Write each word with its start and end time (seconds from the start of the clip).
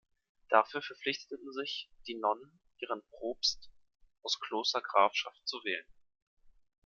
Dafür 0.49 0.81
verpflichteten 0.81 1.53
sich 1.53 1.87
die 2.07 2.15
Nonnen, 2.17 2.59
ihren 2.79 3.03
Propst 3.11 3.69
aus 4.23 4.39
Kloster 4.39 4.81
Grafschaft 4.81 5.47
zu 5.47 5.63
wählen. 5.63 5.85